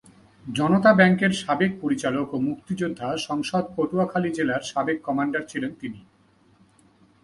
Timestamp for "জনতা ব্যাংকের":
0.45-1.31